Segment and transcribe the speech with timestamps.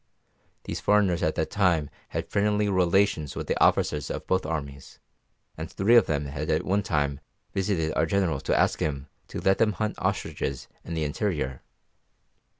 [0.63, 4.97] These foreigners at that time had friendly relations with the officers of both armies,
[5.55, 7.19] and three of them had at one time
[7.53, 11.61] visited our General to ask him to let them hunt ostriches in the interior.